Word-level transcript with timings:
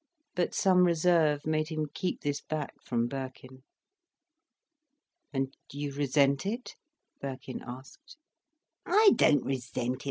But 0.33 0.55
some 0.55 0.83
reserve 0.85 1.45
made 1.45 1.67
him 1.69 1.85
keep 1.93 2.21
this 2.21 2.41
back 2.41 2.73
from 2.81 3.05
Birkin. 3.07 3.61
"And 5.31 5.55
you 5.71 5.93
resent 5.93 6.43
it?" 6.43 6.73
Birkin 7.21 7.61
asked. 7.63 8.17
"I 8.83 9.11
don't 9.15 9.45
resent 9.45 9.93
it. 9.93 9.99